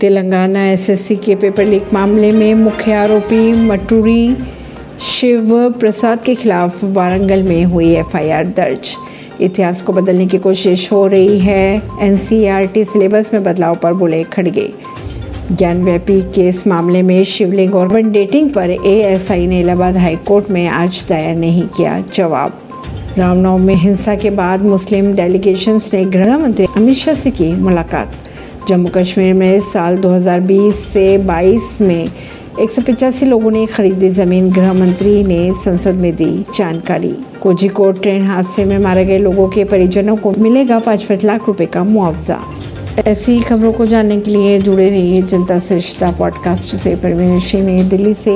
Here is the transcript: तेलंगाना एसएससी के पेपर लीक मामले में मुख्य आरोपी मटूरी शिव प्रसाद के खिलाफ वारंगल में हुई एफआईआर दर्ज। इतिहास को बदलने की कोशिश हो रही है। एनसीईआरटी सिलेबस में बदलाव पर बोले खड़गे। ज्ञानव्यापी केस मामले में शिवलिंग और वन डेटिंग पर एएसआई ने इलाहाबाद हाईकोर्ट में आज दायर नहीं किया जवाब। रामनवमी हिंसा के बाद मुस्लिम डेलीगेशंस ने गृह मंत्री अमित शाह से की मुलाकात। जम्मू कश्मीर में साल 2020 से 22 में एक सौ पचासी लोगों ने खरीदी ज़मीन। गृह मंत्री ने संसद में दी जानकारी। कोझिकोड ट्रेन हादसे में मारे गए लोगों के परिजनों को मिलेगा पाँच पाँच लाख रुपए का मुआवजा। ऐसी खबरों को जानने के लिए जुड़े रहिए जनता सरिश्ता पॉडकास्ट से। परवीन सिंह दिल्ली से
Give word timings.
तेलंगाना 0.00 0.64
एसएससी 0.66 1.16
के 1.16 1.34
पेपर 1.34 1.64
लीक 1.64 1.92
मामले 1.92 2.30
में 2.30 2.54
मुख्य 2.54 2.92
आरोपी 2.92 3.52
मटूरी 3.52 4.36
शिव 5.00 5.70
प्रसाद 5.70 6.20
के 6.20 6.34
खिलाफ 6.34 6.84
वारंगल 6.84 7.42
में 7.42 7.64
हुई 7.64 7.94
एफआईआर 7.96 8.46
दर्ज। 8.46 8.94
इतिहास 9.40 9.80
को 9.82 9.92
बदलने 9.92 10.26
की 10.26 10.38
कोशिश 10.38 10.92
हो 10.92 11.06
रही 11.06 11.38
है। 11.38 11.82
एनसीईआरटी 12.00 12.84
सिलेबस 12.84 13.30
में 13.34 13.44
बदलाव 13.44 13.74
पर 13.74 13.92
बोले 13.92 14.22
खड़गे। 14.24 14.68
ज्ञानव्यापी 15.52 16.20
केस 16.20 16.66
मामले 16.66 17.02
में 17.02 17.24
शिवलिंग 17.24 17.74
और 17.74 17.88
वन 17.88 18.12
डेटिंग 18.12 18.50
पर 18.50 18.70
एएसआई 18.70 19.46
ने 19.46 19.60
इलाहाबाद 19.60 19.96
हाईकोर्ट 19.96 20.50
में 20.50 20.66
आज 20.68 21.04
दायर 21.08 21.36
नहीं 21.36 21.66
किया 21.66 22.04
जवाब। 22.14 22.60
रामनवमी 23.18 23.74
हिंसा 23.74 24.14
के 24.14 24.30
बाद 24.30 24.62
मुस्लिम 24.62 25.12
डेलीगेशंस 25.12 25.94
ने 25.94 26.04
गृह 26.04 26.38
मंत्री 26.38 26.66
अमित 26.76 26.96
शाह 26.96 27.14
से 27.14 27.30
की 27.30 27.52
मुलाकात। 27.52 28.16
जम्मू 28.68 28.88
कश्मीर 28.94 29.34
में 29.34 29.60
साल 29.60 29.96
2020 29.98 30.74
से 30.74 31.18
22 31.18 31.80
में 31.80 32.08
एक 32.60 32.70
सौ 32.70 32.82
पचासी 32.82 33.26
लोगों 33.26 33.50
ने 33.50 33.66
खरीदी 33.66 34.08
ज़मीन। 34.08 34.50
गृह 34.50 34.72
मंत्री 34.72 35.24
ने 35.24 35.52
संसद 35.64 35.94
में 35.94 36.16
दी 36.16 36.44
जानकारी। 36.54 37.14
कोझिकोड 37.40 38.02
ट्रेन 38.02 38.26
हादसे 38.26 38.64
में 38.64 38.78
मारे 38.78 39.04
गए 39.04 39.18
लोगों 39.18 39.48
के 39.48 39.64
परिजनों 39.64 40.16
को 40.16 40.34
मिलेगा 40.38 40.78
पाँच 40.78 41.02
पाँच 41.02 41.24
लाख 41.24 41.46
रुपए 41.46 41.66
का 41.66 41.84
मुआवजा। 41.84 42.38
ऐसी 43.06 43.40
खबरों 43.40 43.72
को 43.72 43.86
जानने 43.86 44.20
के 44.20 44.30
लिए 44.30 44.58
जुड़े 44.58 44.90
रहिए 44.90 45.22
जनता 45.22 45.58
सरिश्ता 45.58 46.10
पॉडकास्ट 46.18 46.76
से। 46.76 46.96
परवीन 46.96 47.40
सिंह 47.40 47.88
दिल्ली 47.88 48.14
से 48.14 48.30